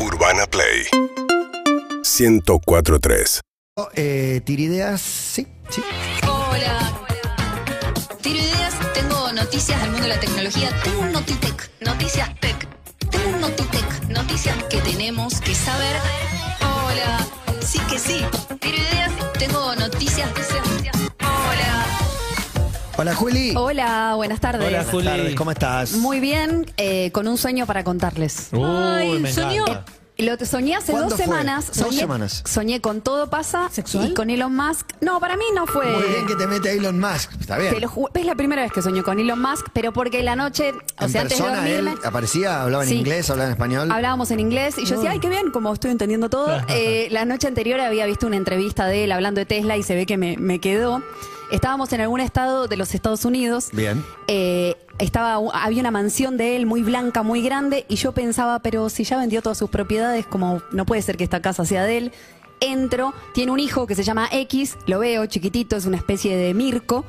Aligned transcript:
Urbana 0.00 0.46
Play 0.46 0.86
1043 2.02 3.40
Eh, 3.94 4.40
Tirideas, 4.44 5.00
sí, 5.00 5.46
sí. 5.70 5.82
Hola. 6.26 6.78
Tiro 8.20 8.38
ideas, 8.40 8.74
tengo 8.94 9.32
noticias 9.32 9.80
del 9.80 9.90
mundo 9.90 10.08
de 10.08 10.14
la 10.14 10.20
tecnología. 10.20 10.70
Tengo 10.82 11.00
un 11.02 11.12
Notitec, 11.12 11.70
noticias 11.80 12.28
tech. 12.40 12.68
Tengo 13.10 13.28
un 13.30 13.40
Notitec, 13.40 14.02
noticias 14.08 14.56
que 14.64 14.78
tenemos 14.80 15.40
que 15.40 15.54
saber. 15.54 15.96
Hola. 16.60 17.26
Sí 17.60 17.78
que 17.90 17.98
sí. 17.98 18.24
Tiro 18.60 18.76
ideas, 18.76 19.12
tengo 19.38 19.74
noticias. 19.76 20.28
Hola. 20.30 21.07
Hola, 23.00 23.14
Juli. 23.14 23.52
Hola, 23.56 24.14
buenas 24.16 24.40
tardes. 24.40 24.60
Hola, 24.66 24.78
Buenas 24.78 24.92
Juli. 24.92 25.04
tardes, 25.06 25.34
¿cómo 25.36 25.50
estás? 25.52 25.92
Muy 25.92 26.18
bien, 26.18 26.66
eh, 26.76 27.12
con 27.12 27.28
un 27.28 27.38
sueño 27.38 27.64
para 27.64 27.84
contarles. 27.84 28.48
Uy, 28.52 28.60
Ay, 28.64 29.18
me 29.20 29.32
soñó. 29.32 29.62
encanta. 29.68 29.92
Lo 30.18 30.36
te 30.36 30.46
soñé 30.46 30.74
hace 30.74 30.90
¿Cuándo 30.90 31.10
dos 31.10 31.16
fue? 31.16 31.26
semanas. 31.26 31.66
Dos 31.68 31.76
Soñé, 31.76 31.98
semanas. 32.00 32.42
Soñé 32.44 32.80
con 32.80 33.02
Todo 33.02 33.30
Pasa 33.30 33.68
¿Sexual? 33.70 34.08
y 34.10 34.14
con 34.14 34.30
Elon 34.30 34.52
Musk. 34.52 34.84
No, 35.00 35.20
para 35.20 35.36
mí 35.36 35.44
no 35.54 35.64
fue. 35.68 35.86
Muy 35.86 36.02
bien 36.08 36.26
que 36.26 36.34
te 36.34 36.48
mete 36.48 36.72
Elon 36.72 36.98
Musk. 36.98 37.30
Está 37.40 37.56
bien. 37.56 37.72
Te 37.72 37.78
lo 37.80 37.88
ju- 37.88 38.10
es 38.12 38.26
la 38.26 38.34
primera 38.34 38.62
vez 38.62 38.72
que 38.72 38.82
sueño 38.82 39.04
con 39.04 39.20
Elon 39.20 39.40
Musk, 39.40 39.68
pero 39.72 39.92
porque 39.92 40.24
la 40.24 40.34
noche, 40.34 40.72
o 40.72 41.04
en 41.04 41.10
sea, 41.10 41.20
antes 41.22 41.38
de 41.38 41.44
persona 41.44 41.68
él 41.68 41.84
dormirme, 41.84 42.04
aparecía, 42.08 42.62
hablaba 42.62 42.82
en 42.82 42.88
Sí. 42.88 42.96
inglés, 42.96 43.30
hablaba 43.30 43.46
en 43.46 43.52
español. 43.52 43.92
hablábamos 43.92 44.32
en 44.32 44.40
inglés 44.40 44.74
y 44.76 44.86
yo 44.86 44.96
decía, 44.96 45.12
ay, 45.12 45.20
qué 45.20 45.28
bien, 45.28 45.52
como 45.52 45.72
estoy 45.72 45.92
entendiendo 45.92 46.28
todo. 46.28 46.48
Eh, 46.68 47.06
la 47.12 47.24
noche 47.24 47.46
anterior 47.46 47.78
había 47.78 48.04
visto 48.06 48.26
una 48.26 48.36
entrevista 48.36 48.86
de 48.86 49.04
él 49.04 49.12
hablando 49.12 49.38
de 49.38 49.46
Tesla 49.46 49.76
y 49.76 49.84
se 49.84 49.94
ve 49.94 50.04
que 50.04 50.16
me, 50.16 50.36
me 50.36 50.58
quedó. 50.58 51.00
Estábamos 51.50 51.92
en 51.92 52.00
algún 52.02 52.20
estado 52.20 52.68
de 52.68 52.76
los 52.76 52.94
Estados 52.94 53.24
Unidos. 53.24 53.70
Bien. 53.72 54.04
Eh, 54.26 54.76
estaba, 54.98 55.38
había 55.54 55.80
una 55.80 55.90
mansión 55.90 56.36
de 56.36 56.56
él 56.56 56.66
muy 56.66 56.82
blanca, 56.82 57.22
muy 57.22 57.42
grande, 57.42 57.86
y 57.88 57.96
yo 57.96 58.12
pensaba, 58.12 58.58
pero 58.58 58.88
si 58.90 59.04
ya 59.04 59.16
vendió 59.18 59.42
todas 59.42 59.58
sus 59.58 59.70
propiedades, 59.70 60.26
como 60.26 60.62
no 60.72 60.84
puede 60.84 61.02
ser 61.02 61.16
que 61.16 61.24
esta 61.24 61.40
casa 61.40 61.64
sea 61.64 61.84
de 61.84 61.98
él. 61.98 62.12
Entro, 62.60 63.14
tiene 63.34 63.52
un 63.52 63.60
hijo 63.60 63.86
que 63.86 63.94
se 63.94 64.02
llama 64.02 64.28
X, 64.32 64.76
lo 64.86 64.98
veo, 64.98 65.26
chiquitito, 65.26 65.76
es 65.76 65.86
una 65.86 65.96
especie 65.96 66.36
de 66.36 66.52
Mirko. 66.54 67.04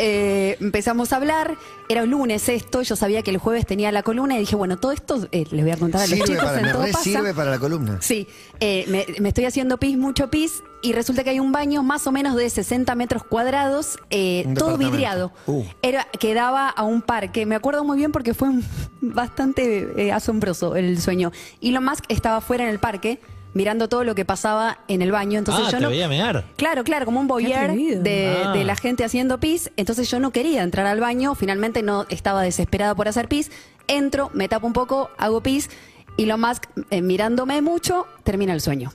Eh, 0.00 0.56
empezamos 0.60 1.12
a 1.12 1.16
hablar, 1.16 1.56
era 1.88 2.04
un 2.04 2.10
lunes 2.10 2.48
esto, 2.48 2.82
yo 2.82 2.94
sabía 2.94 3.22
que 3.22 3.30
el 3.32 3.38
jueves 3.38 3.66
tenía 3.66 3.90
la 3.90 4.04
columna 4.04 4.36
y 4.36 4.40
dije, 4.40 4.54
bueno, 4.54 4.78
todo 4.78 4.92
esto 4.92 5.26
eh, 5.32 5.44
les 5.50 5.64
voy 5.64 5.72
a 5.72 5.76
contar 5.76 6.02
a 6.02 6.04
los 6.06 6.10
Sirve 6.14 6.24
chicos 6.28 6.44
para, 6.44 6.58
en 6.60 6.64
me 6.66 6.72
todo 6.72 6.82
re 6.84 6.92
pasa. 6.92 7.04
sirve 7.04 7.34
para 7.34 7.50
la 7.50 7.58
columna. 7.58 7.98
Sí, 8.00 8.28
eh, 8.60 8.84
me, 8.88 9.04
me 9.20 9.28
estoy 9.30 9.44
haciendo 9.46 9.76
pis, 9.78 9.98
mucho 9.98 10.30
pis, 10.30 10.62
y 10.82 10.92
resulta 10.92 11.24
que 11.24 11.30
hay 11.30 11.40
un 11.40 11.50
baño 11.50 11.82
más 11.82 12.06
o 12.06 12.12
menos 12.12 12.36
de 12.36 12.48
60 12.48 12.94
metros 12.94 13.24
cuadrados, 13.24 13.98
eh, 14.10 14.46
todo 14.56 14.78
vidriado. 14.78 15.32
Uh. 15.48 15.64
Era, 15.82 16.04
que 16.20 16.32
daba 16.32 16.68
a 16.68 16.84
un 16.84 17.02
parque. 17.02 17.44
Me 17.46 17.56
acuerdo 17.56 17.82
muy 17.82 17.98
bien 17.98 18.12
porque 18.12 18.34
fue 18.34 18.48
un- 18.50 18.64
bastante 19.00 19.88
eh, 19.96 20.12
asombroso 20.12 20.76
el 20.76 21.00
sueño. 21.00 21.32
Elon 21.60 21.84
Musk 21.84 22.04
estaba 22.08 22.40
fuera 22.40 22.62
en 22.62 22.70
el 22.70 22.78
parque 22.78 23.20
mirando 23.58 23.88
todo 23.88 24.04
lo 24.04 24.14
que 24.14 24.24
pasaba 24.24 24.78
en 24.86 25.02
el 25.02 25.10
baño. 25.10 25.38
Entonces 25.40 25.64
ah, 25.66 25.70
yo 25.72 25.76
te 25.78 25.82
no. 25.82 25.90
veía 25.90 26.08
mear. 26.08 26.44
Claro, 26.56 26.84
claro, 26.84 27.04
como 27.04 27.18
un 27.20 27.26
voyeur 27.26 27.72
de, 27.74 28.42
Ah. 28.46 28.52
de 28.52 28.62
la 28.64 28.76
gente 28.76 29.04
haciendo 29.04 29.38
pis. 29.40 29.70
Entonces 29.76 30.08
yo 30.08 30.20
no 30.20 30.30
quería 30.30 30.62
entrar 30.62 30.86
al 30.86 31.00
baño. 31.00 31.34
Finalmente 31.34 31.82
no 31.82 32.06
estaba 32.08 32.42
desesperada 32.42 32.94
por 32.94 33.08
hacer 33.08 33.26
pis. 33.28 33.50
Entro, 33.88 34.30
me 34.32 34.48
tapo 34.48 34.66
un 34.68 34.72
poco, 34.72 35.10
hago 35.18 35.42
pis. 35.42 35.70
Y 36.16 36.26
lo 36.26 36.38
más, 36.38 36.60
eh, 36.90 37.02
mirándome 37.02 37.60
mucho, 37.60 38.06
termina 38.22 38.52
el 38.52 38.60
sueño. 38.60 38.92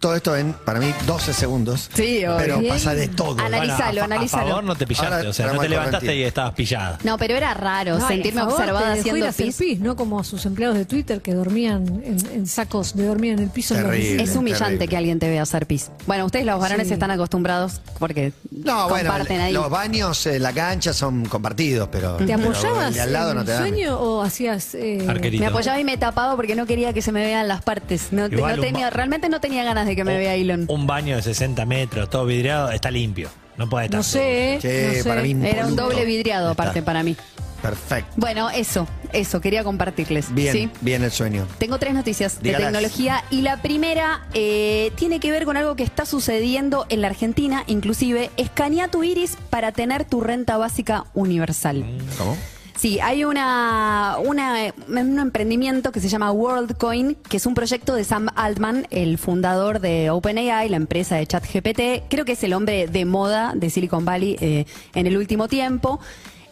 Todo 0.00 0.14
esto 0.14 0.36
en, 0.36 0.52
para 0.52 0.78
mí, 0.78 0.94
12 1.06 1.32
segundos. 1.32 1.90
Sí, 1.92 2.18
obvio. 2.24 2.36
Pero 2.38 2.58
Bien. 2.60 2.72
pasa 2.74 2.94
de 2.94 3.08
todo. 3.08 3.32
Ana- 3.44 3.56
Analízalo, 3.58 4.00
a, 4.02 4.06
fa- 4.08 4.14
analízalo. 4.14 4.42
A 4.42 4.48
favor 4.48 4.64
no 4.64 4.74
te 4.76 4.86
pillaste, 4.86 5.14
Ahora 5.14 5.30
o 5.30 5.32
sea, 5.32 5.52
no 5.52 5.58
te 5.60 5.68
levantaste 5.68 6.14
y 6.16 6.22
estabas 6.22 6.54
pillada. 6.54 6.98
No, 7.02 7.18
pero 7.18 7.34
era 7.34 7.52
raro 7.54 7.96
Ay, 7.96 8.02
sentirme 8.14 8.40
a 8.42 8.44
favor, 8.44 8.60
observada 8.60 8.92
te 8.94 9.02
dejó 9.02 9.16
ir 9.16 9.24
haciendo 9.24 9.26
a 9.26 9.28
hacer 9.30 9.46
pis. 9.46 9.56
pis, 9.56 9.80
no 9.80 9.96
como 9.96 10.22
sus 10.22 10.46
empleados 10.46 10.76
de 10.76 10.84
Twitter 10.84 11.20
que 11.20 11.34
dormían 11.34 12.02
en, 12.04 12.16
en 12.32 12.46
sacos 12.46 12.94
de 12.94 13.06
dormir 13.06 13.32
en 13.32 13.38
el 13.40 13.50
piso. 13.50 13.74
en 13.74 13.82
la 13.82 13.88
Terrible. 13.88 14.08
oficina. 14.10 14.30
Es 14.30 14.36
humillante 14.36 14.64
terrible. 14.64 14.88
que 14.88 14.96
alguien 14.96 15.18
te 15.18 15.28
vea 15.28 15.42
hacer 15.42 15.66
pis. 15.66 15.90
Bueno, 16.06 16.26
ustedes 16.26 16.46
los 16.46 16.60
varones 16.60 16.86
Sí. 16.86 16.92
están 16.94 17.10
acostumbrados 17.10 17.80
porque 17.98 18.32
No, 18.52 18.88
bueno, 18.88 19.10
comparten 19.10 19.40
ahí. 19.40 19.52
los 19.52 19.68
baños 19.68 20.24
en 20.26 20.42
la 20.44 20.52
cancha 20.52 20.92
son 20.92 21.24
compartidos, 21.26 21.88
pero. 21.90 22.16
¿Te 22.18 22.24
pero 22.26 22.38
apoyabas 22.50 22.94
de 22.94 23.00
al 23.00 23.12
lado 23.12 23.30
en 23.32 23.36
no 23.38 23.44
te 23.44 23.50
dan. 23.50 23.68
sueño 23.68 23.98
o 23.98 24.22
hacías... 24.22 24.76
eh, 24.76 25.04
Arquerito. 25.08 25.40
Me 25.42 25.48
apoyaba 25.48 25.80
y 25.80 25.84
me 25.84 25.96
tapaba 25.96 26.36
porque 26.36 26.54
no 26.54 26.66
quería 26.66 26.92
que 26.92 27.02
se 27.02 27.10
me 27.10 27.24
vean 27.24 27.48
las 27.48 27.62
partes. 27.62 28.12
No, 28.12 28.26
Igual 28.26 28.56
no 28.58 28.62
un 28.62 28.68
tenía, 28.68 28.86
ba- 28.86 28.90
realmente 28.90 29.28
no 29.28 29.40
tenía 29.40 29.64
ganas 29.64 29.87
de 29.88 29.96
que 29.96 30.04
me 30.04 30.12
Un- 30.12 30.18
vea 30.18 30.34
Elon. 30.34 30.64
Un 30.68 30.86
baño 30.86 31.16
de 31.16 31.22
60 31.22 31.64
metros, 31.66 32.08
todo 32.10 32.24
vidriado, 32.26 32.70
está 32.70 32.90
limpio. 32.90 33.28
No 33.56 33.68
puede 33.68 33.86
estar. 33.86 33.98
No 33.98 34.04
sé, 34.04 34.54
¿eh? 34.54 34.58
Che, 34.60 34.86
no 34.88 35.02
sé. 35.02 35.08
para 35.08 35.22
mí 35.22 35.34
Era 35.44 35.66
un 35.66 35.74
doble 35.76 36.04
vidriado 36.04 36.50
Está. 36.52 36.62
aparte 36.62 36.82
para 36.82 37.02
mí. 37.02 37.16
Perfecto. 37.60 38.12
Bueno, 38.14 38.50
eso, 38.50 38.86
eso, 39.12 39.40
quería 39.40 39.64
compartirles. 39.64 40.32
Bien, 40.32 40.52
¿sí? 40.52 40.70
bien 40.80 41.02
el 41.02 41.10
sueño. 41.10 41.44
Tengo 41.58 41.76
tres 41.80 41.92
noticias 41.92 42.40
Dígalas. 42.40 42.60
de 42.60 42.66
tecnología 42.72 43.24
y 43.30 43.40
la 43.42 43.60
primera 43.60 44.20
eh, 44.32 44.92
tiene 44.94 45.18
que 45.18 45.32
ver 45.32 45.44
con 45.44 45.56
algo 45.56 45.74
que 45.74 45.82
está 45.82 46.06
sucediendo 46.06 46.86
en 46.88 47.00
la 47.00 47.08
Argentina, 47.08 47.64
inclusive 47.66 48.30
escanea 48.36 48.86
tu 48.86 49.02
iris 49.02 49.36
para 49.50 49.72
tener 49.72 50.04
tu 50.04 50.20
renta 50.20 50.56
básica 50.56 51.06
universal. 51.14 51.84
¿Cómo? 52.16 52.36
Sí, 52.78 53.00
hay 53.00 53.24
una, 53.24 54.18
una- 54.24 54.72
un 54.86 55.18
emprendimiento 55.18 55.90
que 55.90 55.98
se 56.00 56.08
llama 56.08 56.30
WorldCoin, 56.30 57.16
que 57.28 57.38
es 57.38 57.46
un 57.46 57.54
proyecto 57.54 57.94
de 57.96 58.04
Sam 58.04 58.28
Altman, 58.36 58.86
el 58.90 59.18
fundador 59.18 59.80
de 59.80 60.10
OpenAI, 60.10 60.68
la 60.68 60.76
empresa 60.76 61.16
de 61.16 61.26
ChatGPT. 61.26 62.08
Creo 62.08 62.24
que 62.24 62.32
es 62.32 62.44
el 62.44 62.52
hombre 62.52 62.86
de 62.86 63.04
moda 63.04 63.52
de 63.56 63.68
Silicon 63.70 64.04
Valley 64.04 64.36
eh, 64.40 64.64
en 64.94 65.06
el 65.08 65.16
último 65.16 65.48
tiempo. 65.48 65.98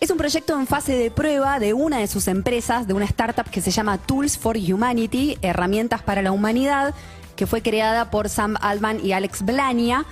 Es 0.00 0.10
un 0.10 0.18
proyecto 0.18 0.58
en 0.58 0.66
fase 0.66 0.96
de 0.96 1.12
prueba 1.12 1.60
de 1.60 1.74
una 1.74 1.98
de 1.98 2.08
sus 2.08 2.26
empresas, 2.26 2.88
de 2.88 2.94
una 2.94 3.04
startup 3.04 3.48
que 3.48 3.60
se 3.60 3.70
llama 3.70 3.96
Tools 3.98 4.36
for 4.36 4.56
Humanity, 4.56 5.38
herramientas 5.42 6.02
para 6.02 6.22
la 6.22 6.32
humanidad, 6.32 6.92
que 7.36 7.46
fue 7.46 7.62
creada 7.62 8.10
por 8.10 8.28
Sam 8.28 8.56
Altman 8.60 8.98
y 9.04 9.12
Alex 9.12 9.42
Blania. 9.42 10.04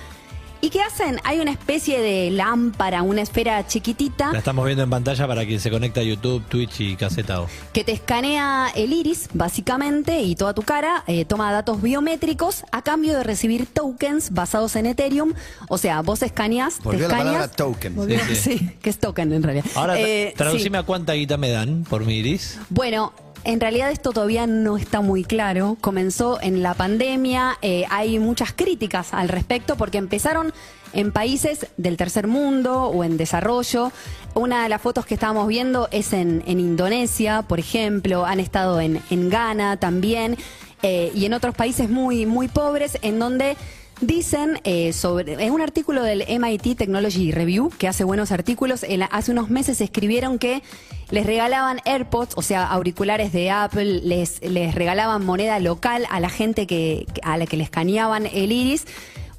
¿Y 0.65 0.71
qué 0.71 0.81
hacen? 0.81 1.21
Hay 1.25 1.41
una 1.41 1.51
especie 1.51 2.01
de 2.01 2.31
lámpara, 2.31 3.03
una 3.03 3.21
esfera 3.21 3.67
chiquitita 3.67 4.33
La 4.33 4.39
estamos 4.39 4.65
viendo 4.65 4.83
en 4.83 4.89
pantalla 4.89 5.27
para 5.27 5.45
quien 5.45 5.61
se 5.61 5.71
conecta 5.71 6.01
a 6.01 6.05
YouTube, 6.05 6.43
Twitch 6.49 6.81
y 6.81 6.97
Caseta 6.97 7.43
O. 7.43 7.49
que 7.75 7.85
te 7.85 7.93
escanea 7.93 8.69
el 8.75 8.95
iris, 8.95 9.29
básicamente, 9.35 10.23
y 10.23 10.37
toda 10.37 10.55
tu 10.55 10.63
cara, 10.63 11.05
eh, 11.07 11.27
toma 11.27 11.53
datos 11.53 11.83
biométricos 11.83 12.65
a 12.73 12.81
cambio 12.81 13.13
de 13.15 13.25
recibir 13.25 13.67
tokens 13.67 14.31
basados 14.33 14.75
en 14.77 14.87
Ethereum. 14.87 15.35
O 15.69 15.77
sea, 15.77 16.01
vos 16.01 16.23
escaneás, 16.23 16.79
te 16.79 16.85
Volvió 16.85 17.09
la 17.09 17.15
palabra 17.19 17.49
token. 17.49 17.95
Sí, 18.09 18.35
sí. 18.35 18.35
Sí, 18.55 18.71
que 18.81 18.89
es 18.89 18.99
token 18.99 19.35
en 19.35 19.43
realidad. 19.43 19.67
Ahora, 19.75 20.01
Eh, 20.01 20.33
traducime 20.35 20.79
sí. 20.79 20.83
a 20.83 20.87
cuánta 20.87 21.13
guita 21.13 21.37
me 21.37 21.51
dan 21.51 21.85
por 21.85 22.07
mi 22.07 22.17
iris. 22.17 22.59
Bueno, 22.71 23.13
en 23.45 23.61
realidad 23.61 23.91
esto 23.91 24.13
todavía 24.13 24.47
no 24.47 24.77
está 24.77 25.01
muy 25.01 25.25
claro. 25.25 25.77
Comenzó 25.81 26.41
en 26.41 26.63
la 26.63 26.75
pandemia, 26.75 27.59
eh, 27.63 27.85
hay 27.91 28.19
muchas 28.19 28.53
críticas 28.53 29.13
al 29.13 29.29
respecto 29.29 29.77
porque 29.77 29.99
empezaron 29.99 30.53
en 30.93 31.13
países 31.13 31.67
del 31.77 31.97
tercer 31.97 32.27
mundo 32.27 32.85
o 32.85 33.05
en 33.05 33.17
desarrollo. 33.17 33.93
Una 34.35 34.63
de 34.63 34.69
las 34.69 34.81
fotos 34.81 35.07
que 35.07 35.15
estábamos 35.15 35.47
viendo 35.49 35.89
es 35.91 36.13
en, 36.13 36.43
Indonesia, 36.47 37.43
por 37.43 37.59
ejemplo, 37.59 38.25
han 38.25 38.41
estado 38.41 38.81
en, 38.81 39.03
en 39.11 39.29
Ghana 39.29 39.77
también 39.77 40.37
eh, 40.83 41.11
y 41.15 41.25
en 41.25 41.35
otros 41.35 41.55
países 41.55 41.89
muy, 41.89 42.27
muy 42.27 42.49
pobres 42.49 42.99
en 43.03 43.19
donde 43.19 43.57
Dicen 44.01 44.61
eh, 44.65 44.93
sobre 44.93 45.33
en 45.35 45.53
un 45.53 45.61
artículo 45.61 46.03
del 46.03 46.25
MIT 46.29 46.77
Technology 46.77 47.31
Review 47.31 47.71
que 47.79 47.87
hace 47.87 48.03
buenos 48.03 48.33
artículos. 48.33 48.85
hace 49.11 49.31
unos 49.31 49.51
meses 49.51 49.81
escribieron 49.81 50.39
que 50.39 50.63
les 51.11 51.25
regalaban 51.25 51.81
AirPods, 51.85 52.35
o 52.37 52.43
sea, 52.43 52.67
auriculares 52.67 53.33
de 53.33 53.51
Apple, 53.51 54.01
les, 54.03 54.43
les 54.43 54.75
regalaban 54.75 55.25
moneda 55.25 55.61
local 55.61 56.07
a 56.11 56.19
la 56.19 56.29
gente 56.29 56.67
que 56.67 57.07
a 57.23 57.37
la 57.37 57.47
que 57.47 57.57
le 57.57 57.63
escaneaban 57.63 58.27
el 58.27 58.51
iris. 58.51 58.87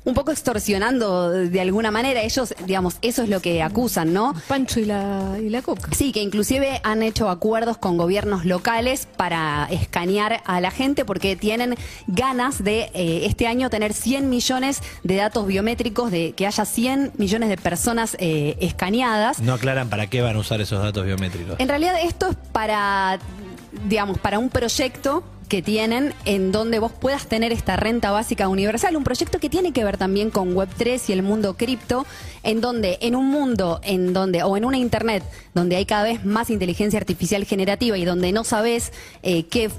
Un 0.06 0.14
poco 0.14 0.32
extorsionando 0.32 1.32
de 1.32 1.62
alguna 1.62 1.92
manera. 1.92 2.22
Ellos, 2.22 2.54
digamos, 2.66 2.98
eso 3.02 3.24
es 3.24 3.30
lo 3.30 3.42
que 3.42 3.62
acusan, 3.62 4.14
¿no? 4.14 4.34
Pancho 4.48 4.80
y 4.80 4.86
la, 4.86 5.38
y 5.42 5.50
la 5.50 5.62
coca. 5.62 5.90
Sí, 5.96 6.12
que 6.12 6.22
inclusive 6.22 6.80
han 6.84 7.04
hecho 7.04 7.30
acuerdos 7.30 7.78
con 7.78 7.98
gobiernos 7.98 8.46
locales 8.46 9.08
para 9.18 9.68
escanear 9.72 10.42
a 10.46 10.62
la 10.62 10.72
gente 10.72 11.06
porque 11.06 11.36
tienen 11.36 11.76
ganas 12.08 12.64
de 12.64 12.92
eh, 12.94 13.26
este 13.26 13.48
año 13.48 13.70
tener 13.70 13.94
100 13.94 14.30
millones 14.30 14.82
de 15.04 15.16
datos 15.16 15.48
biométricos, 15.48 16.12
de 16.12 16.34
que 16.34 16.46
haya 16.48 16.66
100 16.66 17.14
millones 17.18 17.50
de 17.50 17.58
personas 17.58 18.16
eh, 18.20 18.58
escaneadas. 18.60 19.40
No 19.40 19.54
aclaran 19.54 19.90
para 19.90 20.08
qué 20.08 20.22
van 20.22 20.36
a 20.36 20.40
usar 20.40 20.62
esos 20.62 20.82
datos 20.82 21.06
biométricos. 21.06 21.60
En 21.60 21.68
realidad 21.68 21.96
esto 22.02 22.30
es 22.30 22.38
para, 22.52 23.20
digamos, 23.88 24.20
para 24.20 24.40
un 24.40 24.50
proyecto 24.50 25.24
que 25.48 25.62
tienen 25.62 26.14
en 26.26 26.52
donde 26.52 26.80
vos 26.80 26.92
puedas 26.92 27.28
tener 27.28 27.52
esta 27.52 27.76
renta 27.76 28.12
básica 28.12 28.48
universal, 28.48 28.96
un 28.96 29.04
proyecto 29.04 29.40
que 29.40 29.50
tiene 29.50 29.74
que 29.74 29.84
ver 29.84 29.98
también 29.98 30.30
con 30.30 30.56
Web3 30.56 31.02
y 31.10 31.14
el 31.14 31.24
mundo 31.24 31.56
cripto, 31.56 32.06
en 32.44 32.62
donde 32.62 32.98
en 33.02 33.16
un 33.16 33.28
mundo 33.28 33.80
en 33.84 34.14
donde 34.14 34.44
o 34.44 34.58
en 34.58 34.66
una 34.66 34.78
internet 34.78 35.24
donde 35.56 35.78
hay 35.78 35.86
cada 35.86 36.04
vez 36.04 36.24
más 36.24 36.52
inteligencia 36.52 37.00
artificial 37.00 37.46
generativa 37.46 37.98
y 37.98 38.06
donde 38.06 38.32
no 38.32 38.44
sabes 38.44 38.92
eh, 39.24 39.46
qué, 39.46 39.72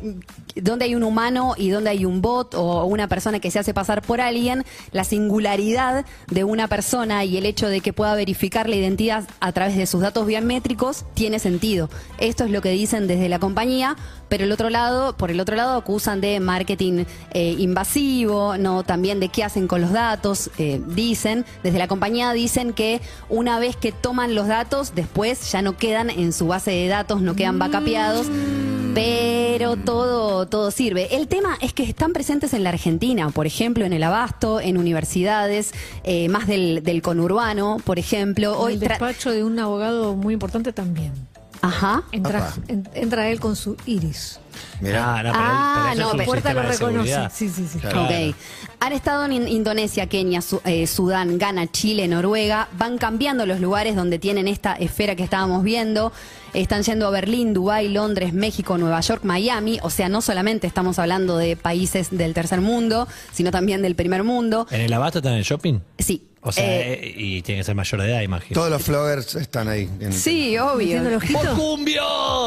dónde 0.57 0.87
hay 0.87 0.95
un 0.95 1.05
humano 1.05 1.55
y 1.57 1.69
dónde 1.69 1.91
hay 1.91 2.05
un 2.05 2.23
bot 2.23 2.55
o 2.55 2.85
una 2.87 3.09
persona 3.09 3.39
que 3.41 3.51
se 3.51 3.59
hace 3.59 3.75
pasar 3.75 4.03
por 4.03 4.21
alguien, 4.21 4.65
la 4.91 5.05
singularidad 5.05 6.05
de 6.29 6.45
una 6.45 6.67
persona 6.67 7.25
y 7.25 7.37
el 7.37 7.47
hecho 7.47 7.69
de 7.69 7.81
que 7.81 7.93
pueda 7.93 8.15
verificar 8.15 8.69
la 8.69 8.77
identidad 8.77 9.25
a 9.41 9.53
través 9.53 9.77
de 9.77 9.87
sus 9.87 10.01
datos 10.01 10.27
biométricos 10.27 11.05
tiene 11.15 11.39
sentido. 11.39 11.91
Esto 12.19 12.45
es 12.45 12.51
lo 12.51 12.63
que 12.63 12.71
dicen 12.71 13.07
desde 13.07 13.29
la 13.29 13.39
compañía, 13.39 13.97
pero 14.29 14.45
el 14.45 14.53
otro 14.53 14.71
lado, 14.71 15.17
por 15.17 15.31
el 15.31 15.39
otro 15.41 15.57
lado 15.57 15.77
acusan 15.77 16.21
de 16.21 16.41
marketing 16.41 17.05
eh, 17.33 17.55
invasivo, 17.59 18.57
no 18.57 18.83
también 18.83 19.21
de 19.21 19.29
qué 19.29 19.45
hacen 19.45 19.69
con 19.69 19.81
los 19.81 19.93
datos, 19.93 20.51
eh, 20.59 20.81
dicen, 20.89 21.45
desde 21.63 21.79
la 21.79 21.87
compañía 21.87 22.33
dicen 22.33 22.73
que 22.73 23.01
una 23.29 23.59
vez 23.59 23.77
que 23.77 23.93
toman 23.93 24.35
los 24.35 24.49
datos, 24.49 24.95
después 24.95 25.53
ya 25.53 25.63
no 25.63 25.66
quedan 25.75 26.11
en 26.11 26.33
su 26.33 26.47
base 26.47 26.71
de 26.71 26.89
datos, 26.89 27.23
no 27.23 27.35
quedan 27.35 27.59
backupeados. 27.59 28.27
Pero 28.95 29.77
todo, 29.77 30.47
todo 30.47 30.71
sirve. 30.71 31.15
El 31.17 31.29
tema 31.29 31.59
es 31.61 31.75
que 31.75 31.83
están 31.83 32.15
presentes 32.15 32.55
en 32.55 32.65
la 32.65 32.71
Argentina, 32.71 33.29
por 33.29 33.47
ejemplo, 33.47 33.85
en 33.85 33.93
el 33.93 34.03
Abasto, 34.03 34.59
en 34.59 34.79
universidades, 34.79 35.73
eh, 36.03 36.31
más 36.31 36.47
del, 36.47 36.83
del 36.83 37.03
conurbano, 37.03 37.77
por 37.85 37.99
ejemplo. 37.99 38.69
el 38.69 38.81
tra- 38.81 38.89
despacho 38.89 39.31
de 39.33 39.45
un 39.45 39.59
abogado 39.59 40.15
muy 40.17 40.33
importante 40.33 40.73
también. 40.73 41.13
Ajá. 41.63 42.03
Entra, 42.13 42.39
Opa. 42.39 42.55
en- 42.69 42.89
entra 42.95 43.29
él 43.29 43.41
con 43.41 43.57
su 43.57 43.77
iris. 43.87 44.39
Mirá. 44.81 45.17
Ah, 45.19 45.23
no, 45.23 45.33
pero, 45.33 45.35
Ah, 45.37 45.75
pero 45.75 45.93
eso 45.93 46.01
no, 46.01 46.07
es 46.07 46.13
un 46.13 46.19
pero- 46.19 46.27
Puerta 46.27 46.49
sistema 46.49 46.63
lo 46.63 46.69
de 46.69 46.73
reconoce. 46.75 47.09
seguridad. 47.11 47.33
Sí, 47.35 47.49
sí, 47.49 47.67
sí. 47.71 47.79
Claro. 47.79 48.05
Ok. 48.05 48.35
Han 48.81 48.93
estado 48.93 49.25
en 49.25 49.33
In- 49.33 49.49
Indonesia, 49.49 50.07
Kenia, 50.07 50.43
Su- 50.43 50.61
eh, 50.65 50.87
Sudán, 50.87 51.39
Ghana, 51.39 51.67
Chile, 51.71 52.09
Noruega. 52.09 52.69
Van 52.79 52.99
cambiando 52.99 53.47
los 53.47 53.61
lugares 53.61 53.97
donde 53.97 54.19
tienen 54.19 54.49
esta 54.49 54.75
esfera 54.75 55.15
que 55.17 55.25
estábamos 55.25 55.63
viendo. 55.63 56.13
Están 56.55 56.83
yendo 56.83 57.07
a 57.07 57.11
Berlín, 57.11 57.53
Dubái, 57.55 57.89
Londres, 57.89 58.33
México, 58.33 58.79
Nueva 58.79 59.01
York, 59.01 59.25
Miami. 59.25 59.79
O 59.83 59.91
sea, 59.91 60.09
no 60.09 60.23
solamente 60.23 60.67
estamos 60.67 60.99
hablando 60.99 61.37
de 61.37 61.57
países 61.57 62.09
del 62.11 62.33
tercer 62.35 62.61
mundo, 62.61 63.09
sino 63.33 63.51
también 63.51 63.83
del 63.83 63.95
primer 63.95 64.25
mundo. 64.25 64.67
¿En 64.71 64.81
el 64.83 64.93
abasto 64.93 65.19
está 65.19 65.31
en 65.31 65.37
el 65.39 65.45
shopping? 65.45 65.81
Sí. 65.99 66.26
O 66.49 66.53
sea, 66.53 66.65
Eh, 66.65 66.93
eh, 67.03 67.15
y 67.17 67.43
tiene 67.43 67.61
que 67.61 67.65
ser 67.65 67.75
mayor 67.75 68.01
de 68.03 68.09
edad, 68.11 68.21
imagino. 68.23 68.55
Todos 68.55 68.71
los 68.71 68.81
floggers 68.83 69.35
están 69.35 69.67
ahí. 69.69 69.91
en- 69.99 70.13
sí, 70.13 70.57
obvio. 70.59 70.99
El. 71.03 71.19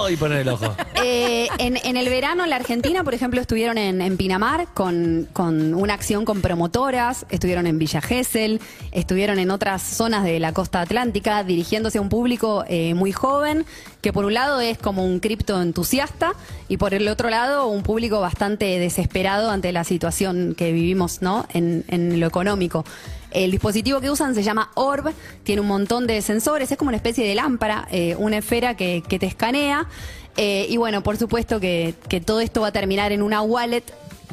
Y 0.09 0.15
pone 0.17 0.41
el 0.41 0.49
ojo. 0.49 0.73
Eh, 1.01 1.47
en, 1.59 1.77
en 1.77 1.95
el 1.97 2.09
verano 2.09 2.43
en 2.43 2.49
la 2.49 2.57
Argentina, 2.57 3.03
por 3.05 3.13
ejemplo, 3.13 3.39
estuvieron 3.39 3.77
en, 3.77 4.01
en 4.01 4.17
Pinamar 4.17 4.67
con, 4.73 5.27
con 5.31 5.73
una 5.73 5.93
acción 5.93 6.25
con 6.25 6.41
promotoras, 6.41 7.25
estuvieron 7.29 7.67
en 7.67 7.79
Villa 7.79 8.01
Gesell, 8.01 8.59
estuvieron 8.91 9.39
en 9.39 9.49
otras 9.49 9.81
zonas 9.81 10.23
de 10.25 10.39
la 10.39 10.51
costa 10.53 10.81
atlántica 10.81 11.43
dirigiéndose 11.45 11.97
a 11.99 12.01
un 12.01 12.09
público 12.09 12.65
eh, 12.67 12.93
muy 12.95 13.13
joven, 13.13 13.65
que 14.01 14.11
por 14.11 14.25
un 14.25 14.33
lado 14.33 14.59
es 14.59 14.77
como 14.77 15.05
un 15.05 15.19
cripto 15.21 15.61
entusiasta 15.61 16.33
y 16.67 16.75
por 16.77 16.93
el 16.93 17.07
otro 17.07 17.29
lado 17.29 17.67
un 17.67 17.81
público 17.81 18.19
bastante 18.19 18.65
desesperado 18.77 19.49
ante 19.51 19.71
la 19.71 19.85
situación 19.85 20.53
que 20.57 20.73
vivimos 20.73 21.21
¿no? 21.21 21.47
en, 21.53 21.85
en 21.87 22.19
lo 22.19 22.27
económico. 22.27 22.83
El 23.31 23.51
dispositivo 23.51 24.01
que 24.01 24.09
usan 24.09 24.33
se 24.35 24.43
llama 24.43 24.71
Orb, 24.75 25.13
tiene 25.43 25.61
un 25.61 25.67
montón 25.67 26.07
de 26.07 26.21
sensores, 26.21 26.71
es 26.71 26.77
como 26.77 26.89
una 26.89 26.97
especie 26.97 27.25
de 27.27 27.35
lámpara, 27.35 27.87
eh, 27.91 28.15
una 28.17 28.37
esfera 28.37 28.75
que, 28.75 29.03
que 29.07 29.19
te 29.19 29.25
escanea. 29.27 29.87
eh, 30.37 30.65
y 30.69 30.77
bueno, 30.77 31.03
por 31.03 31.17
supuesto 31.17 31.59
que, 31.59 31.93
que 32.07 32.21
todo 32.21 32.39
esto 32.39 32.61
va 32.61 32.67
a 32.67 32.71
terminar 32.71 33.11
en 33.11 33.21
una 33.21 33.41
wallet 33.41 33.83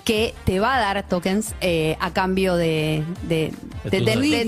que 0.05 0.35
te 0.45 0.61
va 0.61 0.77
a 0.77 0.81
dar 0.81 1.09
tokens 1.09 1.53
eh, 1.61 1.97
a 2.01 2.13
cambio 2.13 2.55
de, 2.55 3.03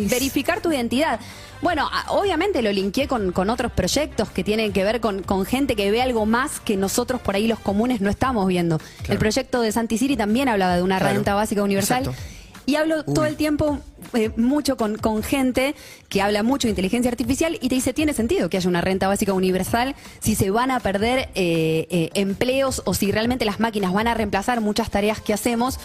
verificar 0.09 0.61
tu 0.61 0.71
identidad. 0.73 1.21
Bueno, 1.61 1.91
obviamente 2.09 2.63
lo 2.63 2.71
linké 2.71 3.09
con, 3.09 3.33
con 3.33 3.51
otros 3.51 3.73
proyectos 3.73 4.29
que 4.31 4.45
tienen 4.45 4.73
que 4.73 4.85
ver 4.85 5.01
con, 5.01 5.23
con 5.25 5.45
gente 5.45 5.75
que 5.75 5.91
ve 5.91 6.01
algo 6.01 6.25
más 6.27 6.61
que 6.61 6.77
nosotros 6.77 7.21
por 7.21 7.35
ahí 7.35 7.49
los 7.49 7.59
comunes 7.59 8.01
no 8.01 8.11
estamos 8.11 8.47
viendo. 8.47 8.81
El 9.09 9.19
proyecto 9.19 9.61
de 9.61 9.73
Santi 9.73 9.99
Siri 9.99 10.17
también 10.17 10.49
hablaba 10.49 10.77
de 10.77 10.83
una 10.83 10.99
Claro. 10.99 11.15
renta 11.15 11.35
básica 11.35 11.63
universal. 11.65 12.05
Exacto. 12.05 12.23
Y 12.69 12.77
hablo 12.77 13.03
todo 13.03 13.25
el 13.25 13.37
tiempo 13.37 13.79
eh, 14.13 14.31
mucho 14.37 14.77
con, 14.77 14.99
con 14.99 15.23
gente 15.23 15.75
que 16.11 16.21
habla 16.21 16.43
mucho 16.43 16.69
de 16.69 16.73
inteligencia 16.73 17.11
artificial 17.11 17.59
y 17.63 17.71
te 17.71 17.77
dice, 17.77 17.95
tiene 17.95 18.13
sentido 18.13 18.51
que 18.51 18.59
haya 18.59 18.69
una 18.69 18.83
renta 18.83 19.09
básica 19.09 19.33
universal 19.33 19.97
si 20.21 20.35
se 20.35 20.51
van 20.51 20.71
a 20.71 20.79
perder 20.79 21.31
eh, 21.35 21.87
eh, 21.89 22.11
empleos 22.13 22.83
o 22.85 22.93
si 22.93 23.11
realmente 23.11 23.47
las 23.47 23.59
máquinas 23.59 23.95
van 23.95 24.07
a 24.07 24.13
reemplazar 24.13 24.61
muchas 24.61 24.91
tareas 24.91 25.23
que 25.23 25.33
hacemos. 25.33 25.81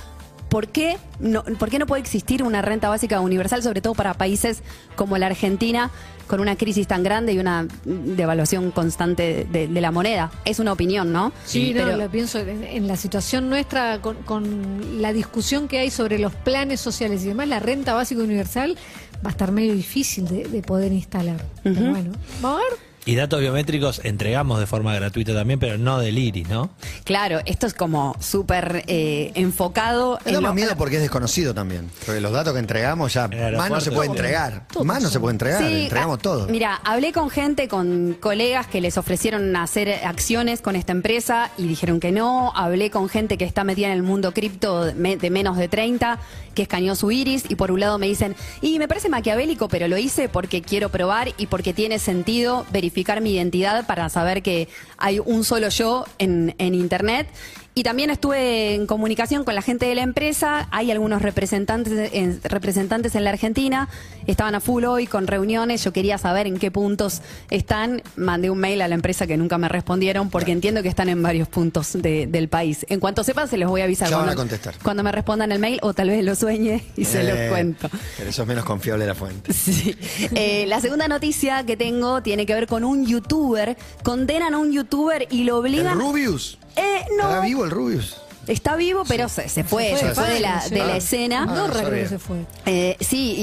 ¿Por 0.54 0.68
qué, 0.68 0.98
no, 1.20 1.44
¿Por 1.44 1.72
qué 1.72 1.80
no 1.80 1.88
puede 1.88 2.04
existir 2.04 2.44
una 2.44 2.62
renta 2.62 2.88
básica 2.88 3.20
universal, 3.22 3.64
sobre 3.64 3.82
todo 3.82 3.96
para 3.96 4.14
países 4.14 4.62
como 4.96 5.18
la 5.18 5.26
Argentina, 5.26 5.90
con 6.28 6.40
una 6.42 6.56
crisis 6.56 6.86
tan 6.88 7.02
grande 7.02 7.34
y 7.34 7.40
una 7.40 7.68
devaluación 7.86 8.70
constante 8.70 9.48
de, 9.52 9.68
de 9.68 9.82
la 9.82 9.90
moneda? 9.92 10.32
Es 10.46 10.60
una 10.60 10.72
opinión, 10.74 11.12
¿no? 11.12 11.32
Sí, 11.46 11.74
no, 11.74 11.86
pero- 11.86 11.98
lo 11.98 12.08
pienso 12.12 12.38
en, 12.38 12.64
en 12.64 12.88
la 12.88 12.98
situación 12.98 13.50
nuestra, 13.50 14.00
con, 14.00 14.18
con 14.18 15.02
la 15.02 15.12
discusión 15.12 15.68
que 15.68 15.80
hay 15.80 15.90
sobre 15.90 16.20
los 16.20 16.34
planes 16.36 16.80
sociales 16.80 17.24
y 17.24 17.30
demás, 17.30 17.48
la 17.48 17.60
renta 17.60 17.96
básica 17.96 18.22
universal 18.22 18.78
va 19.26 19.30
a 19.30 19.32
estar 19.32 19.52
medio 19.52 19.74
difícil 19.74 20.28
de, 20.28 20.48
de 20.48 20.62
poder 20.62 20.92
instalar. 20.92 21.44
Pero 21.64 21.90
bueno, 21.90 22.12
vamos 22.44 22.60
a 22.62 22.64
ver. 22.70 22.93
Y 23.06 23.16
datos 23.16 23.42
biométricos 23.42 24.00
entregamos 24.06 24.60
de 24.60 24.66
forma 24.66 24.96
gratuita 24.96 25.34
también, 25.34 25.60
pero 25.60 25.78
no 25.78 26.00
del 26.00 26.18
iris, 26.18 26.48
¿no? 26.48 26.70
Claro, 27.04 27.40
esto 27.46 27.68
es 27.68 27.74
como 27.74 28.16
súper 28.22 28.84
eh, 28.88 29.32
enfocado 29.36 30.18
Me 30.26 30.32
da 30.32 30.38
en 30.38 30.44
más 30.44 30.50
lo- 30.52 30.56
miedo 30.56 30.76
porque 30.78 30.96
es 30.96 31.02
desconocido 31.02 31.54
también. 31.54 31.90
Porque 32.06 32.22
los 32.22 32.32
datos 32.32 32.54
que 32.54 32.60
entregamos 32.60 33.14
ya 33.14 33.28
más 33.58 33.70
no 33.70 33.82
se 33.82 33.92
puede 33.92 34.10
entregar. 34.10 34.66
Más 34.84 35.04
no 35.04 35.10
se 35.10 35.20
puede 35.20 35.34
entregar. 35.34 35.62
Sí, 35.64 35.84
entregamos 35.84 36.20
ah, 36.20 36.22
todo. 36.22 36.48
Mira, 36.48 36.76
hablé 36.86 37.12
con 37.12 37.30
gente, 37.30 37.68
con 37.68 38.16
colegas 38.20 38.68
que 38.68 38.80
les 38.80 38.98
ofrecieron 38.98 39.54
hacer 39.58 39.90
acciones 40.06 40.62
con 40.62 40.76
esta 40.78 40.94
empresa 40.94 41.52
y 41.58 41.68
dijeron 41.68 42.00
que 42.00 42.12
no. 42.14 42.54
Hablé 42.56 42.90
con 42.90 43.10
gente 43.10 43.38
que 43.38 43.44
está 43.46 43.64
metida 43.66 43.88
en 43.88 43.94
el 43.94 44.04
mundo 44.04 44.34
cripto 44.34 44.86
de, 44.86 44.94
me- 44.94 45.18
de 45.18 45.30
menos 45.30 45.58
de 45.58 45.68
30, 45.68 46.20
que 46.54 46.64
escaneó 46.64 46.96
su 46.96 47.12
iris 47.12 47.46
y 47.50 47.56
por 47.56 47.72
un 47.72 47.80
lado 47.80 47.98
me 47.98 48.08
dicen, 48.08 48.36
y 48.62 48.80
me 48.80 48.88
parece 48.88 49.10
maquiavélico, 49.10 49.68
pero 49.68 49.88
lo 49.88 49.98
hice 49.98 50.30
porque 50.30 50.62
quiero 50.62 50.90
probar 50.90 51.30
y 51.38 51.48
porque 51.48 51.74
tiene 51.74 52.00
sentido 52.00 52.66
verificar 52.72 53.22
mi 53.22 53.34
identidad 53.34 53.86
para 53.86 54.10
saber 54.10 54.42
que 54.44 54.68
hay 54.98 55.20
un 55.20 55.44
solo 55.44 55.70
yo 55.70 56.06
en, 56.18 56.56
en 56.58 56.76
Internet. 56.76 57.28
Y 57.75 57.81
también 57.81 58.12
estuve 58.12 58.75
en 58.75 58.86
comunicación 58.86 59.44
con 59.44 59.56
la 59.56 59.64
gente 59.64 59.88
de 59.88 59.96
la 59.96 60.04
empresa. 60.04 60.68
Hay 60.70 60.92
algunos 60.92 61.24
representantes 61.24 62.12
en, 62.14 62.40
representantes 62.44 63.16
en 63.16 63.24
la 63.24 63.31
Argentina. 63.31 63.90
Estaban 64.28 64.54
a 64.54 64.60
full 64.60 64.84
hoy 64.86 65.08
con 65.08 65.25
reuniones. 65.25 65.84
Yo 65.84 65.92
quería 65.92 66.20
saber 66.20 66.46
en 66.46 66.60
qué 66.60 66.70
puntos 66.70 67.24
están. 67.50 68.04
Mandé 68.16 68.52
un 68.52 68.60
mail 68.60 68.81
a 68.84 68.88
la 68.88 68.94
empresa 68.94 69.25
que 69.25 69.38
nunca 69.38 69.58
me 69.58 69.70
respondieron 69.70 70.30
porque 70.30 70.52
entiendo 70.52 70.84
que 70.84 70.88
están 70.90 71.10
en 71.10 71.24
varios 71.24 71.48
puntos 71.48 71.94
de- 71.94 72.28
del 72.28 72.48
país. 72.48 72.86
En 72.90 73.00
cuanto 73.00 73.24
sepa, 73.24 73.48
se 73.48 73.58
los 73.58 73.70
voy 73.72 73.81
a 73.81 73.86
avisar. 73.86 74.08
Ya 74.08 74.18
van 74.18 74.25
cuando, 74.25 74.42
a 74.42 74.44
contestar. 74.44 74.75
Cuando 74.84 75.02
me 75.02 75.12
respondan 75.12 75.52
el 75.52 75.58
mail 75.58 75.80
o 75.81 75.96
tal 75.96 76.10
vez 76.10 76.24
lo 76.24 76.36
sueñe 76.36 76.84
y 76.96 77.06
se 77.06 77.24
los 77.24 77.34
Eh, 77.36 77.48
cuento. 77.50 77.90
Pero 78.18 78.30
eso 78.30 78.44
es 78.44 78.48
menos 78.48 78.66
confiable 78.66 79.08
la 79.08 79.16
fuente. 79.16 79.52
Sí. 79.64 79.96
Eh, 80.36 80.66
la 80.68 80.80
segunda 80.81 81.08
noticia 81.08 81.66
que 81.66 81.75
tengo 81.78 82.22
tiene 82.22 82.46
que 82.46 82.54
ver 82.54 82.68
con 82.68 82.84
un 82.84 83.06
youtuber. 83.08 83.78
Condenan 84.04 84.54
a 84.54 84.58
un 84.60 84.72
youtuber 84.74 85.25
y 85.31 85.46
lo 85.46 85.56
¿El 85.56 85.60
obligan. 85.62 86.00
Rubius? 86.00 86.60
Eh, 86.75 87.06
no. 87.18 87.24
¿Estará 87.24 87.42
vivo 87.42 87.64
el 87.66 87.72
Rubius? 87.72 88.18
Está 88.46 88.75
vivo, 88.75 89.04
pero 89.08 89.30
se, 89.30 89.48
se 89.48 89.64
fue, 89.64 89.92
Se 89.98 90.08
se 90.10 90.16
fue, 90.16 90.30
de, 90.34 90.40
la, 90.42 90.60
sí. 90.60 90.72
de 90.74 90.80
la 90.80 90.94
Ah. 90.94 90.98
escena. 90.98 91.46
Ah, 91.50 91.56
No, 91.56 91.89
que 91.89 92.08
se 92.08 92.20
fue. 92.20 92.39
Eh, 92.65 92.98
sí, 93.00 93.36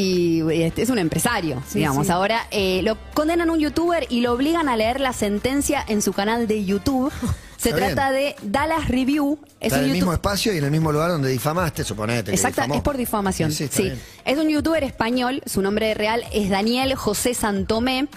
y 0.44 0.62
este, 0.62 0.82
es 0.82 0.90
un 0.90 0.98
empresario, 0.98 1.62
Sí, 1.66 1.78
digamos. 1.78 2.06
sí. 2.06 2.12
Ahora 2.12 2.46
eh, 2.50 2.82
lo 2.82 2.98
condenan 3.14 3.48
a 3.48 3.52
un 3.54 3.58
youtuber 3.60 4.06
y 4.10 4.20
lo 4.20 4.32
obligan 4.32 4.68
a 4.68 4.76
leer 4.76 5.00
la 5.00 5.14
sentencia 5.14 5.82
en 5.88 6.02
su 6.02 6.12
canal 6.12 6.46
de 6.46 6.64
YouTube. 6.66 7.10
Se 7.56 7.70
Está 7.70 7.86
trata 7.86 8.10
de 8.12 8.36
Dallas 8.42 8.88
Review. 8.88 9.38
Es 9.60 9.66
Está 9.72 9.78
en 9.80 9.84
el 9.86 9.92
mismo 9.92 10.12
espacio 10.14 10.52
y 10.54 10.58
en 10.58 10.64
el 10.64 10.70
mismo 10.70 10.92
lugar 10.92 11.10
donde 11.10 11.28
difamaste, 11.30 11.84
suponete. 11.84 12.30
Exacto, 12.32 12.62
es 12.74 12.80
por 12.82 12.96
difamación. 12.96 13.50
Sí, 13.52 13.56
Sí, 13.56 13.62
sí, 13.64 13.64
está 13.64 13.82
bien. 13.82 14.02
Es 14.24 14.38
un 14.38 14.48
youtuber 14.50 14.82
español, 14.84 15.42
su 15.46 15.60
nombre 15.62 15.92
real 15.94 16.24
es 16.32 16.48
Daniel 16.50 16.94
José 16.94 17.32
Santomé. 17.34 18.08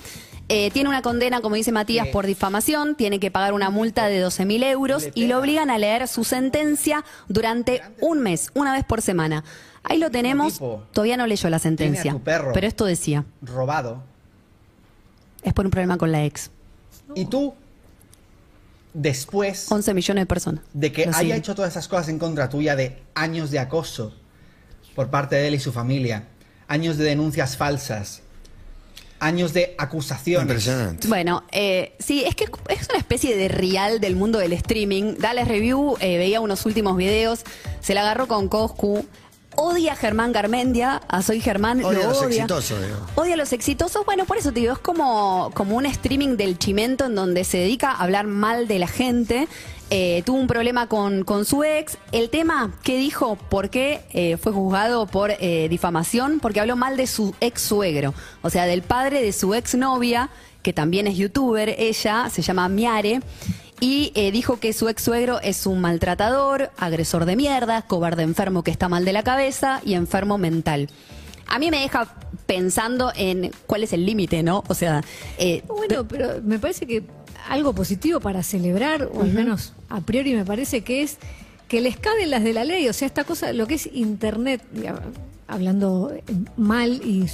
Eh, 0.50 0.72
tiene 0.72 0.90
una 0.90 1.02
condena, 1.02 1.42
como 1.42 1.56
dice 1.56 1.72
Matías, 1.72 2.08
por 2.08 2.26
difamación, 2.26 2.96
tiene 2.96 3.20
que 3.20 3.32
pagar 3.32 3.54
una 3.54 3.70
multa 3.70 4.08
de 4.08 4.20
12 4.20 4.46
mil 4.46 4.64
euros 4.64 5.08
y 5.16 5.28
lo 5.28 5.40
obligan 5.40 5.70
a 5.70 5.78
leer 5.78 6.08
su 6.08 6.24
sentencia 6.24 7.04
durante 7.30 7.82
un 8.02 8.20
mes, 8.20 8.50
una 8.54 8.74
vez 8.74 8.84
por 8.84 9.02
semana. 9.02 9.44
Ahí 9.84 9.98
lo 10.00 10.12
tenemos, 10.12 10.62
todavía 10.92 11.18
no 11.18 11.28
leyó 11.28 11.50
la 11.50 11.60
sentencia, 11.60 12.20
pero 12.24 12.68
esto 12.68 12.86
decía, 12.86 13.26
robado. 13.42 14.04
Es 15.44 15.54
por 15.54 15.66
un 15.66 15.72
problema 15.72 15.98
con 15.98 16.12
la 16.12 16.24
ex. 16.24 16.52
y 17.16 17.26
tú 17.26 17.54
después 18.94 19.72
11 19.72 19.94
millones 19.94 20.22
de 20.22 20.26
personas. 20.26 20.64
de 20.74 20.92
que 20.92 21.10
haya 21.14 21.36
hecho 21.36 21.56
todas 21.56 21.72
esas 21.72 21.88
cosas 21.88 22.10
en 22.10 22.20
contra 22.20 22.48
tuya 22.50 22.76
de 22.76 23.02
años 23.16 23.50
de 23.52 23.60
acoso 23.60 24.14
por 24.96 25.10
parte 25.10 25.36
de 25.36 25.48
él 25.48 25.56
y 25.56 25.60
su 25.60 25.72
familia, 25.72 26.28
años 26.68 26.98
de 26.98 27.06
denuncias 27.06 27.58
falsas, 27.58 28.23
años 29.24 29.54
de 29.54 29.76
acusaciones. 29.78 30.44
Impresionante. 30.44 31.08
Bueno, 31.08 31.44
eh, 31.52 31.94
sí, 32.00 32.24
es 32.26 32.36
que 32.36 32.46
es 32.70 32.90
una 32.90 32.98
especie 32.98 33.36
de 33.36 33.48
real 33.48 34.00
del 34.00 34.16
mundo 34.16 34.40
del 34.40 34.54
streaming. 34.54 35.16
Dallas 35.18 35.48
Review, 35.48 35.96
eh, 36.00 36.18
veía 36.18 36.42
unos 36.42 36.66
últimos 36.66 36.98
videos, 36.98 37.44
se 37.80 37.94
la 37.94 38.02
agarró 38.02 38.28
con 38.28 38.48
Coscu. 38.50 39.06
Odia 39.56 39.94
a 39.94 39.96
Germán 39.96 40.32
Garmendia, 40.32 41.02
a 41.08 41.22
Soy 41.22 41.42
Germán, 41.42 41.84
Odia 41.84 42.00
lo 42.00 42.06
a 42.06 42.10
los 42.10 42.22
odia. 42.22 42.44
exitosos, 42.44 42.82
digo. 42.82 42.98
Odia 43.16 43.34
a 43.34 43.38
los 43.38 43.54
exitosos, 43.54 44.06
bueno, 44.06 44.26
por 44.26 44.38
eso 44.38 44.52
te 44.52 44.60
digo, 44.62 44.74
es 44.74 44.80
como, 44.80 45.52
como 45.54 45.76
un 45.76 45.86
streaming 45.86 46.38
del 46.38 46.58
chimento 46.58 47.06
en 47.06 47.16
donde 47.16 47.44
se 47.44 47.58
dedica 47.58 47.92
a 47.92 48.04
hablar 48.04 48.28
mal 48.28 48.68
de 48.68 48.80
la 48.80 48.88
gente. 48.88 49.48
Eh, 49.90 50.24
tuvo 50.26 50.38
un 50.40 50.48
problema 50.48 50.88
con, 50.88 51.24
con 51.24 51.46
su 51.46 51.64
ex. 51.64 51.98
El 52.12 52.30
tema, 52.32 52.74
¿qué 52.84 52.98
dijo? 52.98 53.36
¿Por 53.36 53.70
qué 53.70 54.02
eh, 54.12 54.38
fue 54.38 54.52
juzgado 54.52 55.06
por 55.06 55.32
eh, 55.32 55.68
difamación? 55.70 56.40
Porque 56.40 56.60
habló 56.60 56.76
mal 56.76 56.98
de 56.98 57.06
su 57.06 57.36
ex 57.42 57.62
suegro, 57.62 58.14
o 58.42 58.50
sea, 58.50 58.66
del 58.66 58.82
padre 58.82 59.22
de 59.22 59.32
su 59.34 59.54
ex 59.54 59.76
novia, 59.76 60.30
que 60.64 60.74
también 60.74 61.06
es 61.06 61.18
youtuber, 61.18 61.76
ella 61.78 62.30
se 62.32 62.42
llama 62.42 62.70
Miare. 62.70 63.22
Y 63.84 64.14
eh, 64.16 64.32
dijo 64.32 64.62
que 64.62 64.72
su 64.72 64.88
ex 64.88 65.04
suegro 65.04 65.42
es 65.42 65.66
un 65.66 65.82
maltratador, 65.82 66.72
agresor 66.78 67.26
de 67.26 67.36
mierda, 67.36 67.82
cobarde 67.82 68.24
enfermo 68.24 68.64
que 68.64 68.72
está 68.72 68.88
mal 68.88 69.04
de 69.04 69.12
la 69.12 69.24
cabeza 69.24 69.82
y 69.84 69.96
enfermo 69.96 70.38
mental. 70.38 70.88
A 71.48 71.60
mí 71.60 71.70
me 71.70 71.82
deja 71.82 72.08
pensando 72.46 73.12
en 73.14 73.52
cuál 73.68 73.84
es 73.84 73.92
el 73.92 74.06
límite, 74.06 74.42
¿no? 74.42 74.64
O 74.70 74.74
sea, 74.74 75.04
eh, 75.38 75.64
Bueno, 75.68 76.08
pero 76.08 76.42
me 76.42 76.60
parece 76.60 76.88
que 76.88 77.04
algo 77.50 77.74
positivo 77.74 78.22
para 78.22 78.42
celebrar, 78.42 79.10
o 79.14 79.22
al 79.22 79.34
menos 79.34 79.74
a 79.90 80.00
priori 80.00 80.34
me 80.34 80.46
parece 80.46 80.80
que 80.80 81.02
es 81.02 81.18
que 81.68 81.82
les 81.82 81.98
caben 81.98 82.32
las 82.32 82.46
de 82.46 82.54
la 82.54 82.64
ley. 82.64 82.88
O 82.88 82.94
sea, 82.94 83.06
esta 83.06 83.26
cosa, 83.26 83.52
lo 83.52 83.68
que 83.68 83.74
es 83.74 83.90
Internet, 83.92 84.62
hablando 85.46 86.14
mal 86.56 87.02
y 87.04 87.26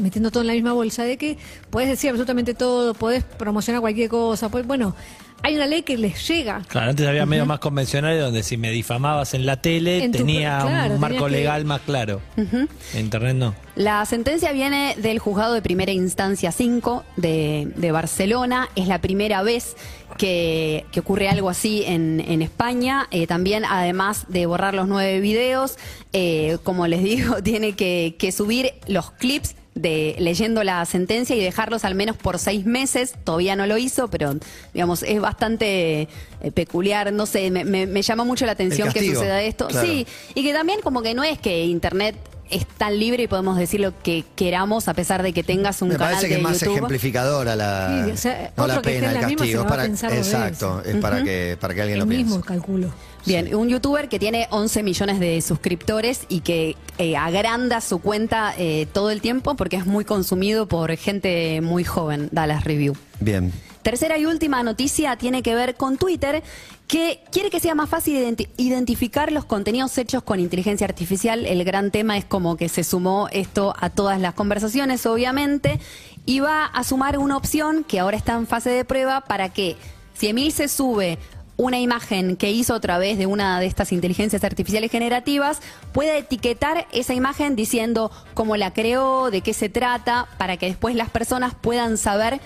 metiendo 0.00 0.30
todo 0.30 0.42
en 0.42 0.46
la 0.46 0.54
misma 0.54 0.72
bolsa, 0.72 1.04
de 1.04 1.18
que 1.18 1.36
podés 1.68 1.90
decir 1.90 2.08
absolutamente 2.08 2.54
todo, 2.54 2.94
podés 2.94 3.22
promocionar 3.22 3.82
cualquier 3.82 4.08
cosa. 4.08 4.48
pues 4.48 4.66
bueno, 4.66 4.94
hay 5.42 5.56
una 5.56 5.66
ley 5.66 5.82
que 5.82 5.96
les 5.96 6.26
llega. 6.28 6.62
Claro, 6.68 6.90
antes 6.90 7.06
había 7.06 7.26
medios 7.26 7.46
más 7.46 7.58
convencionales 7.60 8.20
donde 8.20 8.42
si 8.42 8.56
me 8.56 8.70
difamabas 8.70 9.34
en 9.34 9.46
la 9.46 9.60
tele 9.60 10.04
En 10.04 10.12
tu- 10.12 10.18
tenía 10.18 10.58
claro, 10.62 10.94
un 10.94 11.00
marco 11.00 11.24
que- 11.26 11.30
legal 11.32 11.64
más 11.64 11.80
claro. 11.82 12.20
En 12.36 12.68
internet 12.98 13.36
no. 13.36 13.54
La 13.76 14.04
sentencia 14.04 14.52
viene 14.52 14.94
del 14.98 15.18
juzgado 15.18 15.54
de 15.54 15.62
primera 15.62 15.92
instancia 15.92 16.52
5 16.52 17.04
de, 17.16 17.72
de 17.76 17.92
Barcelona. 17.92 18.68
Es 18.76 18.86
la 18.88 19.00
primera 19.00 19.42
vez 19.42 19.76
que, 20.18 20.84
que 20.92 21.00
ocurre 21.00 21.28
algo 21.28 21.48
así 21.48 21.84
en, 21.86 22.20
en 22.20 22.42
España. 22.42 23.06
Eh, 23.10 23.26
también, 23.26 23.64
además 23.64 24.26
de 24.28 24.44
borrar 24.46 24.74
los 24.74 24.88
nueve 24.88 25.20
videos, 25.20 25.76
eh, 26.12 26.58
como 26.64 26.86
les 26.86 27.02
digo, 27.04 27.42
tiene 27.42 27.72
que, 27.74 28.16
que 28.18 28.32
subir 28.32 28.72
los 28.86 29.12
clips 29.12 29.54
de 29.80 30.14
leyendo 30.18 30.62
la 30.64 30.84
sentencia 30.84 31.34
y 31.36 31.40
dejarlos 31.40 31.84
al 31.84 31.94
menos 31.94 32.16
por 32.16 32.38
seis 32.38 32.66
meses. 32.66 33.14
Todavía 33.24 33.56
no 33.56 33.66
lo 33.66 33.78
hizo, 33.78 34.08
pero 34.08 34.34
digamos, 34.74 35.02
es 35.02 35.20
bastante 35.20 36.08
eh, 36.42 36.50
peculiar. 36.52 37.12
No 37.12 37.26
sé, 37.26 37.50
me, 37.50 37.64
me- 37.64 37.86
me 37.86 38.02
llama 38.02 38.24
mucho 38.24 38.46
la 38.46 38.52
atención 38.52 38.92
que 38.92 39.00
suceda 39.14 39.42
esto. 39.42 39.68
claro. 39.68 39.86
Sí, 39.86 40.06
y 40.34 40.42
que 40.42 40.52
también 40.52 40.80
como 40.82 41.02
que 41.02 41.14
no 41.14 41.24
es 41.24 41.38
que 41.38 41.64
Internet 41.64 42.16
es 42.50 42.66
tan 42.66 42.98
libre 42.98 43.22
y 43.24 43.26
podemos 43.28 43.56
decir 43.56 43.80
lo 43.80 43.96
que 44.02 44.24
queramos 44.36 44.88
a 44.88 44.94
pesar 44.94 45.22
de 45.22 45.32
que 45.32 45.42
tengas 45.42 45.80
un 45.82 45.88
Me 45.88 45.94
canal 45.96 46.14
parece 46.14 46.28
que 46.28 46.34
de 46.34 46.40
es 46.40 46.42
más 46.44 46.60
YouTube. 46.60 46.72
ejemplificadora 46.76 47.56
la, 47.56 48.02
Sí, 48.06 48.10
o 48.12 48.16
sea, 48.16 48.52
no 48.56 48.66
la 48.66 48.82
pena, 48.82 49.10
en 49.12 49.16
el 49.16 49.36
castigo. 49.36 49.66
para, 49.66 49.84
exacto, 49.86 50.82
es 50.84 50.96
para 50.96 51.22
que, 51.22 51.56
para 51.60 51.74
que 51.74 51.80
alguien 51.82 51.94
El 51.94 52.00
lo 52.00 52.06
mismo, 52.06 52.34
piense. 52.36 52.48
calculo. 52.48 52.88
Bien, 53.26 53.54
un 53.54 53.68
youtuber 53.68 54.08
que 54.08 54.18
tiene 54.18 54.46
11 54.50 54.82
millones 54.82 55.20
de 55.20 55.42
suscriptores 55.42 56.22
y 56.28 56.40
que 56.40 56.76
eh, 56.98 57.16
agranda 57.16 57.80
su 57.82 57.98
cuenta 58.00 58.54
eh, 58.56 58.86
todo 58.92 59.10
el 59.10 59.20
tiempo 59.20 59.56
porque 59.56 59.76
es 59.76 59.84
muy 59.86 60.04
consumido 60.06 60.66
por 60.66 60.96
gente 60.96 61.60
muy 61.60 61.84
joven, 61.84 62.28
da 62.32 62.46
las 62.46 62.64
review. 62.64 62.94
Bien. 63.20 63.52
Tercera 63.82 64.18
y 64.18 64.26
última 64.26 64.62
noticia 64.62 65.16
tiene 65.16 65.42
que 65.42 65.54
ver 65.54 65.74
con 65.74 65.96
Twitter, 65.96 66.42
que 66.86 67.22
quiere 67.32 67.50
que 67.50 67.60
sea 67.60 67.74
más 67.74 67.88
fácil 67.88 68.16
identi- 68.16 68.48
identificar 68.56 69.32
los 69.32 69.44
contenidos 69.44 69.96
hechos 69.96 70.22
con 70.22 70.40
inteligencia 70.40 70.86
artificial. 70.86 71.46
El 71.46 71.64
gran 71.64 71.90
tema 71.90 72.18
es 72.18 72.24
como 72.24 72.56
que 72.56 72.68
se 72.68 72.84
sumó 72.84 73.28
esto 73.32 73.74
a 73.78 73.90
todas 73.90 74.20
las 74.20 74.34
conversaciones, 74.34 75.06
obviamente, 75.06 75.80
y 76.26 76.40
va 76.40 76.66
a 76.66 76.84
sumar 76.84 77.16
una 77.18 77.36
opción 77.36 77.84
que 77.84 78.00
ahora 78.00 78.16
está 78.16 78.34
en 78.34 78.46
fase 78.46 78.70
de 78.70 78.84
prueba 78.84 79.22
para 79.22 79.48
que 79.48 79.76
si 80.14 80.28
Emil 80.28 80.52
se 80.52 80.68
sube 80.68 81.18
una 81.56 81.78
imagen 81.78 82.36
que 82.36 82.50
hizo 82.50 82.74
a 82.74 82.80
través 82.80 83.18
de 83.18 83.26
una 83.26 83.60
de 83.60 83.66
estas 83.66 83.92
inteligencias 83.92 84.44
artificiales 84.44 84.90
generativas, 84.90 85.60
pueda 85.92 86.16
etiquetar 86.16 86.86
esa 86.90 87.14
imagen 87.14 87.54
diciendo 87.54 88.10
cómo 88.34 88.56
la 88.56 88.72
creó, 88.72 89.30
de 89.30 89.42
qué 89.42 89.54
se 89.54 89.68
trata, 89.68 90.26
para 90.38 90.56
que 90.56 90.66
después 90.66 90.94
las 90.94 91.10
personas 91.10 91.54
puedan 91.54 91.98
saber 91.98 92.40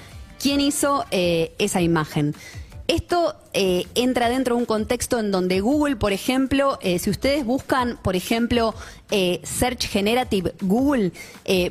quién 0.45 0.61
hizo 0.61 1.07
eh, 1.11 1.55
esa 1.59 1.81
imagen. 1.81 2.35
Esto 2.87 3.35
eh, 3.55 3.87
entra 3.95 4.29
dentro 4.29 4.57
de 4.57 4.61
un 4.61 4.67
contexto 4.67 5.19
en 5.19 5.31
donde 5.31 5.63
Google, 5.63 5.97
por 5.97 6.13
ejemplo, 6.13 6.79
eh, 6.83 6.99
si 6.99 7.09
ustedes 7.09 7.47
buscan, 7.47 7.99
por 8.03 8.15
ejemplo, 8.15 8.75
Search 9.09 9.87
Generative 9.89 10.55
Google, 10.61 11.13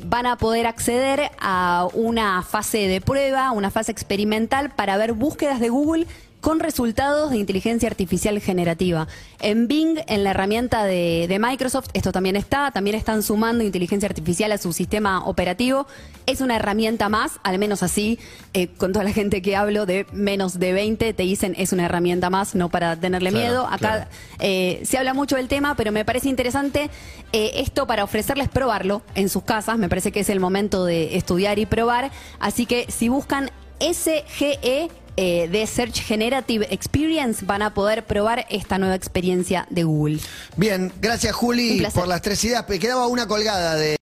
van 0.06 0.26
a 0.26 0.38
poder 0.38 0.66
acceder 0.66 1.30
a 1.38 1.86
una 1.92 2.42
fase 2.42 2.88
de 2.88 3.02
prueba, 3.02 3.52
una 3.52 3.70
fase 3.70 3.92
experimental 3.92 4.70
para 4.70 4.96
ver 4.96 5.12
búsquedas 5.12 5.60
de 5.60 5.68
Google 5.68 6.06
con 6.44 6.60
resultados 6.60 7.30
de 7.30 7.38
inteligencia 7.38 7.88
artificial 7.88 8.38
generativa. 8.38 9.08
En 9.40 9.66
Bing, 9.66 10.00
en 10.08 10.24
la 10.24 10.32
herramienta 10.32 10.84
de, 10.84 11.24
de 11.26 11.38
Microsoft, 11.38 11.88
esto 11.94 12.12
también 12.12 12.36
está, 12.36 12.70
también 12.70 12.96
están 12.96 13.22
sumando 13.22 13.64
inteligencia 13.64 14.06
artificial 14.10 14.52
a 14.52 14.58
su 14.58 14.74
sistema 14.74 15.24
operativo. 15.24 15.86
Es 16.26 16.42
una 16.42 16.56
herramienta 16.56 17.08
más, 17.08 17.40
al 17.44 17.58
menos 17.58 17.82
así, 17.82 18.18
eh, 18.52 18.68
con 18.76 18.92
toda 18.92 19.06
la 19.06 19.12
gente 19.12 19.40
que 19.40 19.56
hablo 19.56 19.86
de 19.86 20.06
menos 20.12 20.58
de 20.58 20.74
20, 20.74 21.14
te 21.14 21.22
dicen 21.22 21.54
es 21.56 21.72
una 21.72 21.86
herramienta 21.86 22.28
más, 22.28 22.54
no 22.54 22.68
para 22.68 22.94
tenerle 23.00 23.30
Claro, 23.30 23.46
miedo. 23.46 23.66
Acá 23.66 23.78
claro. 23.78 24.06
eh, 24.40 24.82
se 24.84 24.98
habla 24.98 25.14
mucho 25.14 25.36
del 25.36 25.48
tema, 25.48 25.76
pero 25.76 25.92
me 25.92 26.04
parece 26.04 26.28
interesante 26.28 26.90
eh, 27.32 27.52
esto 27.54 27.86
para 27.86 28.04
ofrecerles 28.04 28.50
probarlo 28.50 29.00
en 29.14 29.30
sus 29.30 29.44
casas. 29.44 29.78
Me 29.78 29.88
parece 29.88 30.12
que 30.12 30.20
es 30.20 30.28
el 30.28 30.40
momento 30.40 30.84
de 30.84 31.16
estudiar 31.16 31.58
y 31.58 31.64
probar. 31.64 32.10
Así 32.38 32.66
que 32.66 32.84
si 32.90 33.08
buscan 33.08 33.50
SGE 33.80 34.90
eh, 35.16 35.48
de 35.50 35.66
Search 35.66 36.02
Generative 36.02 36.66
Experience, 36.70 37.44
van 37.44 37.62
a 37.62 37.74
poder 37.74 38.04
probar 38.04 38.46
esta 38.50 38.78
nueva 38.78 38.94
experiencia 38.94 39.66
de 39.70 39.84
Google. 39.84 40.18
Bien, 40.56 40.92
gracias 41.00 41.34
Juli 41.34 41.86
por 41.94 42.08
las 42.08 42.22
tres 42.22 42.42
ideas. 42.44 42.64
Me 42.68 42.78
quedaba 42.78 43.06
una 43.06 43.26
colgada 43.26 43.76
de... 43.76 43.96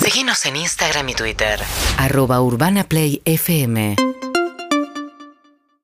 Seguinos 0.00 0.44
en 0.46 0.56
Instagram 0.56 1.08
y 1.08 1.14
Twitter. 1.14 1.60
Arroba 1.98 2.40
Urbana 2.40 2.84
Play 2.84 3.22
FM. 3.24 3.96